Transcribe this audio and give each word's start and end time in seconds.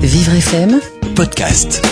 Vivre 0.00 0.32
FM 0.32 0.80
podcast. 1.16 1.82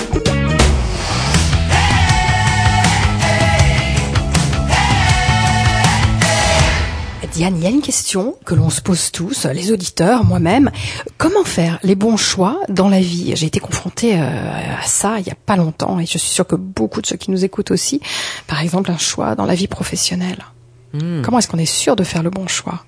Diane, 7.32 7.56
il 7.58 7.62
y 7.62 7.66
a 7.66 7.70
une 7.70 7.82
question 7.82 8.34
que 8.46 8.54
l'on 8.54 8.70
se 8.70 8.80
pose 8.80 9.12
tous, 9.12 9.44
les 9.52 9.72
auditeurs, 9.72 10.24
moi-même. 10.24 10.70
Comment 11.18 11.44
faire 11.44 11.78
les 11.82 11.94
bons 11.94 12.16
choix 12.16 12.60
dans 12.70 12.88
la 12.88 13.00
vie? 13.00 13.32
J'ai 13.36 13.46
été 13.46 13.60
confrontée 13.60 14.14
euh, 14.14 14.78
à 14.80 14.86
ça 14.86 15.18
il 15.18 15.24
n'y 15.24 15.32
a 15.32 15.36
pas 15.44 15.56
longtemps 15.56 15.98
et 15.98 16.06
je 16.06 16.16
suis 16.16 16.30
sûre 16.30 16.46
que 16.46 16.56
beaucoup 16.56 17.02
de 17.02 17.06
ceux 17.06 17.16
qui 17.16 17.30
nous 17.30 17.44
écoutent 17.44 17.72
aussi. 17.72 18.00
Par 18.46 18.62
exemple, 18.62 18.90
un 18.90 18.96
choix 18.96 19.34
dans 19.34 19.44
la 19.44 19.54
vie 19.54 19.68
professionnelle. 19.68 20.46
Hmm. 20.94 21.20
Comment 21.22 21.40
est-ce 21.40 21.48
qu'on 21.48 21.58
est 21.58 21.66
sûr 21.66 21.96
de 21.96 22.04
faire 22.04 22.22
le 22.22 22.30
bon 22.30 22.46
choix? 22.46 22.84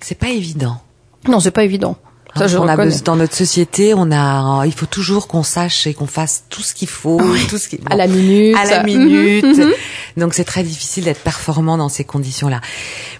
C'est 0.00 0.18
pas 0.18 0.28
évident. 0.28 0.82
Non, 1.26 1.40
c'est 1.40 1.50
pas 1.50 1.64
évident. 1.64 1.96
Ça, 2.36 2.46
je 2.48 2.58
on 2.58 2.66
a 2.66 2.76
besoin- 2.76 3.00
dans 3.04 3.16
notre 3.16 3.34
société, 3.34 3.94
on 3.94 4.10
a, 4.10 4.64
il 4.66 4.72
faut 4.72 4.86
toujours 4.86 5.28
qu'on 5.28 5.42
sache 5.42 5.86
et 5.86 5.94
qu'on 5.94 6.06
fasse 6.06 6.44
tout 6.50 6.62
ce 6.62 6.74
qu'il 6.74 6.88
faut, 6.88 7.20
tout 7.48 7.58
ce 7.58 7.68
qui, 7.68 7.78
À 7.88 7.96
la 7.96 8.06
minute. 8.06 8.56
à 8.56 8.64
la 8.64 8.82
Mhm, 8.82 8.86
minute. 8.86 9.44
mhm. 9.58 9.72
Donc 10.16 10.34
c'est 10.34 10.44
très 10.44 10.62
difficile 10.62 11.04
d'être 11.04 11.22
performant 11.22 11.76
dans 11.78 11.88
ces 11.88 12.04
conditions-là. 12.04 12.60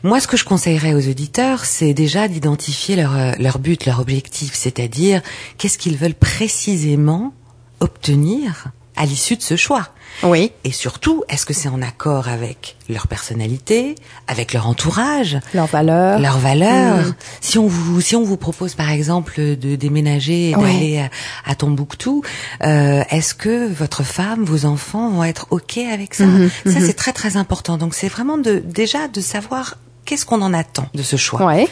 Moi, 0.02 0.20
ce 0.20 0.26
que 0.26 0.36
je 0.36 0.44
conseillerais 0.44 0.94
aux 0.94 1.08
auditeurs, 1.08 1.64
c'est 1.64 1.94
déjà 1.94 2.28
d'identifier 2.28 2.96
leur 2.96 3.16
euh, 3.16 3.32
leur 3.38 3.58
but, 3.58 3.86
leur 3.86 4.00
objectif, 4.00 4.52
c'est-à-dire 4.54 5.20
qu'est-ce 5.58 5.78
qu'ils 5.78 5.96
veulent 5.96 6.14
précisément 6.14 7.32
obtenir 7.80 8.66
à 8.96 9.04
l'issue 9.06 9.36
de 9.36 9.42
ce 9.42 9.56
choix. 9.56 9.88
Oui. 10.22 10.52
Et 10.62 10.70
surtout, 10.70 11.24
est-ce 11.28 11.44
que 11.44 11.52
c'est 11.52 11.68
en 11.68 11.82
accord 11.82 12.28
avec 12.28 12.76
leur 12.88 13.08
personnalité, 13.08 13.96
avec 14.28 14.52
leur 14.52 14.68
entourage, 14.68 15.38
Leurs 15.54 15.66
valeurs. 15.66 16.20
leurs 16.20 16.38
valeurs. 16.38 17.06
Mm. 17.08 17.14
Si 17.40 17.58
on 17.58 17.66
vous 17.66 18.00
si 18.00 18.14
on 18.14 18.22
vous 18.22 18.36
propose 18.36 18.74
par 18.74 18.90
exemple 18.90 19.40
de 19.56 19.74
déménager 19.74 20.50
et 20.50 20.56
Ouais. 20.56 20.72
d'aller 20.72 20.98
à, 21.00 21.10
à 21.50 21.54
Tombouctou, 21.56 22.22
euh, 22.62 23.02
est-ce 23.10 23.34
que 23.34 23.66
votre 23.72 24.04
femme, 24.04 24.44
vos 24.44 24.66
enfants 24.66 25.10
vont 25.10 25.24
être 25.24 25.48
ok 25.50 25.78
avec 25.78 26.14
ça 26.14 26.24
Mhm, 26.26 26.50
Ça 26.66 26.70
mhm. 26.78 26.86
c'est 26.86 26.94
très 26.94 27.12
très 27.12 27.36
important. 27.36 27.76
Donc 27.76 27.94
c'est 27.94 28.08
vraiment 28.08 28.38
de 28.38 28.60
déjà 28.64 29.08
de 29.08 29.20
savoir 29.20 29.78
qu'est-ce 30.04 30.26
qu'on 30.26 30.42
en 30.42 30.54
attend 30.54 30.86
de 30.94 31.02
ce 31.02 31.16
choix. 31.16 31.44
Ouais. 31.44 31.66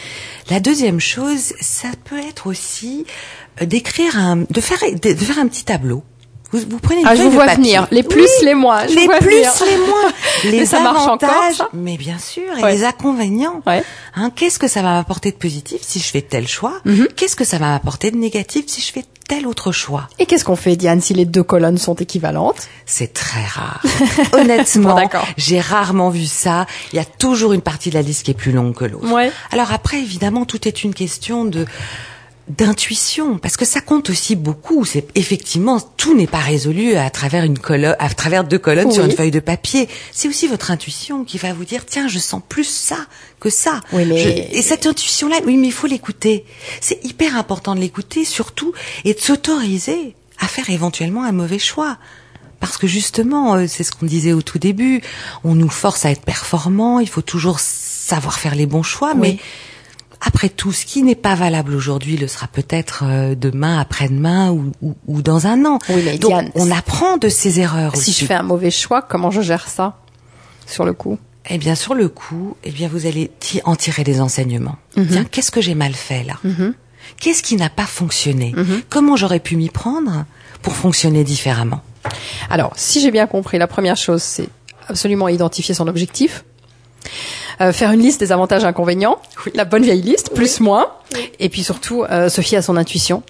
La 0.49 0.59
deuxième 0.59 0.99
chose, 0.99 1.53
ça 1.61 1.87
peut 2.03 2.19
être 2.19 2.47
aussi 2.47 3.05
euh, 3.61 3.65
d'écrire 3.65 4.17
un 4.17 4.37
de 4.49 4.59
faire 4.61 4.79
de 5.01 5.15
faire 5.15 5.39
un 5.39 5.47
petit 5.47 5.63
tableau. 5.63 6.03
Vous, 6.53 6.59
vous 6.69 6.79
prenez 6.79 7.01
une 7.01 7.07
Ah, 7.07 7.15
je 7.15 7.23
vous 7.23 7.29
de 7.29 7.33
vois 7.33 7.45
papier. 7.47 7.63
venir. 7.63 7.87
Les 7.91 8.03
plus, 8.03 8.29
les 8.43 8.53
moins. 8.53 8.87
Je 8.87 8.93
les 8.95 9.07
plus, 9.07 9.27
venir. 9.29 9.51
les 9.69 9.77
moins, 9.77 10.11
les 10.45 10.59
Mais 10.59 10.65
ça 10.65 10.79
marche 10.81 11.07
encore, 11.07 11.29
ça 11.57 11.67
mais 11.73 11.97
bien 11.97 12.17
sûr, 12.19 12.43
et 12.57 12.61
Ouais. 12.63 12.73
les 12.75 12.83
inconvénients. 12.85 13.61
Ouais. 13.67 13.83
Hein, 14.15 14.31
qu'est-ce 14.35 14.59
que 14.59 14.67
ça 14.67 14.81
va 14.81 14.93
m'apporter 14.93 15.31
de 15.31 15.35
positif 15.37 15.79
si 15.81 15.99
je 15.99 16.05
fais 16.05 16.21
tel 16.21 16.47
choix 16.47 16.73
Mhm. 16.85 17.07
Qu'est-ce 17.15 17.35
que 17.35 17.43
ça 17.43 17.57
va 17.57 17.67
m'apporter 17.69 18.11
de 18.11 18.17
négatif 18.17 18.65
si 18.67 18.81
je 18.81 18.91
fais 18.93 19.03
tel 19.27 19.47
autre 19.47 19.71
choix 19.71 20.07
Et 20.19 20.25
qu'est-ce 20.25 20.45
qu'on 20.45 20.55
fait, 20.55 20.75
Diane, 20.75 21.01
si 21.01 21.13
les 21.13 21.25
deux 21.25 21.43
colonnes 21.43 21.77
sont 21.77 21.95
équivalentes? 21.95 22.67
C'est 22.85 23.13
très 23.13 23.43
rare. 23.45 23.81
Honnêtement, 24.33 24.89
Bon, 24.89 24.95
d'accord. 24.95 25.25
j'ai 25.37 25.59
rarement 25.59 26.09
vu 26.09 26.25
ça. 26.25 26.65
Il 26.91 26.97
y 26.97 26.99
a 26.99 27.05
toujours 27.05 27.53
une 27.53 27.61
partie 27.61 27.89
de 27.89 27.95
la 27.95 28.01
liste 28.01 28.23
qui 28.23 28.31
est 28.31 28.35
plus 28.35 28.51
longue 28.51 28.75
que 28.75 28.85
l'autre. 28.85 29.11
Ouais. 29.11 29.31
Alors 29.51 29.71
après, 29.71 29.97
évidemment, 29.99 30.45
tout 30.45 30.67
est 30.67 30.83
une 30.83 30.93
question 30.93 31.45
de 31.45 31.65
d'intuition 32.49 33.37
parce 33.37 33.57
que 33.57 33.65
ça 33.65 33.81
compte 33.81 34.09
aussi 34.09 34.35
beaucoup. 34.35 34.85
C'est 34.85 35.05
effectivement 35.15 35.79
tout 35.79 36.13
n'est 36.15 36.27
pas 36.27 36.39
résolu 36.39 36.95
à 36.95 37.09
travers 37.09 37.43
une 37.45 37.57
colonne 37.57 37.95
à 37.99 38.09
travers 38.09 38.43
deux 38.43 38.59
colonnes 38.59 38.91
sur 38.91 39.05
une 39.05 39.11
feuille 39.11 39.31
de 39.31 39.39
papier. 39.39 39.87
C'est 40.11 40.27
aussi 40.27 40.47
votre 40.47 40.69
intuition 40.71 41.23
qui 41.23 41.37
va 41.37 41.53
vous 41.53 41.65
dire 41.65 41.85
tiens 41.85 42.07
je 42.07 42.19
sens 42.19 42.41
plus 42.47 42.65
ça 42.67 42.97
que 43.39 43.49
ça. 43.49 43.79
Oui, 43.93 44.05
mais- 44.05 44.17
Je- 44.51 44.57
et 44.57 44.61
cette 44.61 44.85
intuition 44.85 45.29
là 45.29 45.37
oui 45.45 45.55
mais 45.57 45.67
il 45.67 45.73
faut 45.73 45.87
l'écouter. 45.87 46.45
C'est 46.81 47.03
hyper 47.05 47.37
important 47.37 47.75
de 47.75 47.79
l'écouter 47.79 48.25
surtout 48.25 48.73
et 49.05 49.13
de 49.13 49.19
s'autoriser 49.19 50.15
à 50.39 50.47
faire 50.47 50.69
éventuellement 50.69 51.23
un 51.23 51.31
mauvais 51.31 51.59
choix. 51.59 51.97
Parce 52.59 52.77
que 52.77 52.87
justement, 52.87 53.55
euh, 53.55 53.65
c'est 53.67 53.83
ce 53.83 53.91
qu'on 53.91 54.05
disait 54.05 54.31
au 54.31 54.41
tout 54.41 54.57
début, 54.57 55.01
on 55.43 55.53
nous 55.53 55.69
force 55.69 56.05
à 56.05 56.11
être 56.11 56.21
performants, 56.21 56.99
il 57.01 57.09
faut 57.09 57.21
toujours 57.21 57.59
savoir 57.59 58.39
faire 58.39 58.55
les 58.55 58.65
bons 58.65 58.83
choix, 58.83 59.13
mais. 59.15 59.37
Après 60.25 60.49
tout, 60.49 60.71
ce 60.71 60.85
qui 60.85 61.03
n'est 61.03 61.15
pas 61.15 61.35
valable 61.35 61.73
aujourd'hui 61.75 62.17
le 62.17 62.27
sera 62.27 62.47
peut-être 62.47 63.03
euh, 63.05 63.35
demain, 63.35 63.77
après-demain 63.79 64.51
ou, 64.51 64.71
ou, 64.81 64.95
ou 65.07 65.21
dans 65.21 65.47
un 65.47 65.65
an. 65.65 65.79
Oui, 65.89 66.01
mais 66.05 66.17
Donc, 66.17 66.31
Diane, 66.31 66.51
on 66.55 66.71
apprend 66.71 67.17
de 67.17 67.29
ses 67.29 67.59
erreurs 67.59 67.95
Si 67.95 68.11
aussi. 68.11 68.21
je 68.21 68.25
fais 68.25 68.33
un 68.33 68.43
mauvais 68.43 68.71
choix, 68.71 69.01
comment 69.01 69.31
je 69.31 69.41
gère 69.41 69.67
ça 69.67 69.97
sur 70.65 70.85
le 70.85 70.93
coup? 70.93 71.19
Eh 71.49 71.57
bien, 71.57 71.75
sur 71.75 71.93
le 71.93 72.07
coup, 72.07 72.55
eh 72.63 72.71
bien, 72.71 72.87
vous 72.87 73.05
allez 73.05 73.29
en 73.65 73.75
tirer 73.75 74.05
des 74.05 74.21
enseignements. 74.21 74.77
Tiens, 74.95 75.25
qu'est-ce 75.25 75.51
que 75.51 75.59
j'ai 75.59 75.75
mal 75.75 75.93
fait 75.93 76.23
là? 76.23 76.35
Qu'est-ce 77.19 77.43
qui 77.43 77.57
n'a 77.57 77.69
pas 77.69 77.85
fonctionné? 77.85 78.55
Comment 78.89 79.17
j'aurais 79.17 79.41
pu 79.41 79.57
m'y 79.57 79.69
prendre 79.69 80.23
pour 80.61 80.73
fonctionner 80.73 81.25
différemment? 81.25 81.81
Alors, 82.49 82.71
si 82.77 83.01
j'ai 83.01 83.11
bien 83.11 83.27
compris, 83.27 83.57
la 83.57 83.67
première 83.67 83.97
chose, 83.97 84.21
c'est 84.23 84.47
absolument 84.87 85.27
identifier 85.27 85.75
son 85.75 85.87
objectif, 85.89 86.45
euh, 87.61 87.71
faire 87.71 87.91
une 87.91 88.01
liste 88.01 88.19
des 88.19 88.31
avantages 88.31 88.63
et 88.63 88.67
inconvénients, 88.67 89.17
la 89.55 89.65
bonne 89.65 89.83
vieille 89.83 90.01
liste, 90.01 90.33
plus 90.33 90.59
moins, 90.59 90.87
et 91.39 91.49
puis 91.49 91.63
surtout 91.63 92.03
euh, 92.03 92.29
se 92.29 92.41
fier 92.41 92.57
à 92.57 92.61
son 92.61 92.77
intuition, 92.77 93.23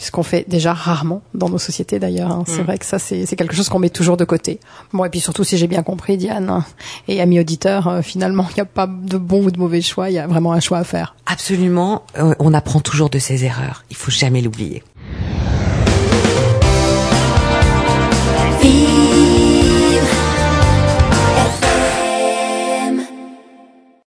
ce 0.00 0.12
qu'on 0.12 0.22
fait 0.22 0.44
déjà 0.48 0.72
rarement 0.74 1.22
dans 1.34 1.48
nos 1.48 1.58
sociétés 1.58 1.98
d'ailleurs. 1.98 2.30
hein. 2.30 2.44
C'est 2.46 2.62
vrai 2.62 2.78
que 2.78 2.86
ça, 2.86 3.00
c'est 3.00 3.26
c'est 3.26 3.34
quelque 3.34 3.56
chose 3.56 3.68
qu'on 3.68 3.80
met 3.80 3.90
toujours 3.90 4.16
de 4.16 4.24
côté. 4.24 4.60
Bon, 4.92 5.04
et 5.04 5.08
puis 5.10 5.18
surtout, 5.18 5.42
si 5.42 5.56
j'ai 5.58 5.66
bien 5.66 5.82
compris, 5.82 6.16
Diane 6.16 6.50
hein, 6.50 6.64
et 7.08 7.20
amis 7.20 7.40
auditeurs, 7.40 7.88
euh, 7.88 8.00
finalement, 8.02 8.46
il 8.50 8.54
n'y 8.54 8.60
a 8.60 8.64
pas 8.64 8.86
de 8.86 9.18
bon 9.18 9.42
ou 9.44 9.50
de 9.50 9.58
mauvais 9.58 9.80
choix, 9.82 10.08
il 10.08 10.14
y 10.14 10.18
a 10.20 10.26
vraiment 10.28 10.52
un 10.52 10.60
choix 10.60 10.78
à 10.78 10.84
faire. 10.84 11.16
Absolument, 11.26 12.02
euh, 12.16 12.34
on 12.38 12.54
apprend 12.54 12.78
toujours 12.80 13.10
de 13.10 13.18
ses 13.18 13.44
erreurs. 13.44 13.84
Il 13.90 13.96
faut 13.96 14.12
jamais 14.12 14.40
l'oublier. 14.40 14.84